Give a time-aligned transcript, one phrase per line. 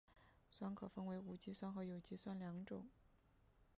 [0.49, 2.87] 酸可分为无机酸和有机酸两种。